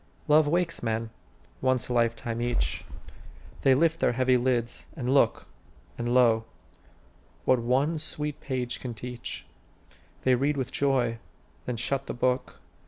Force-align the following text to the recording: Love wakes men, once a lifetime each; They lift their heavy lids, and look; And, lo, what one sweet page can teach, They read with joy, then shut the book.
Love 0.27 0.47
wakes 0.47 0.81
men, 0.81 1.11
once 1.61 1.87
a 1.87 1.93
lifetime 1.93 2.41
each; 2.41 2.83
They 3.61 3.75
lift 3.75 3.99
their 3.99 4.13
heavy 4.13 4.35
lids, 4.35 4.87
and 4.97 5.13
look; 5.13 5.45
And, 5.95 6.11
lo, 6.11 6.45
what 7.45 7.59
one 7.59 7.99
sweet 7.99 8.39
page 8.39 8.79
can 8.79 8.95
teach, 8.95 9.45
They 10.23 10.33
read 10.33 10.57
with 10.57 10.71
joy, 10.71 11.19
then 11.67 11.77
shut 11.77 12.07
the 12.07 12.15
book. 12.15 12.61